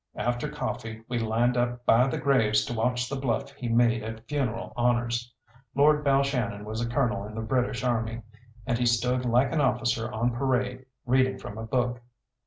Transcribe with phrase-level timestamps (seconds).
[0.15, 4.27] After coffee we lined up by the graves to watch the bluff he made at
[4.27, 5.31] funeral honours.
[5.75, 8.23] Lord Balshannon was a colonel in the British Army,
[8.65, 12.01] and he stood like an officer on parade reading from a book.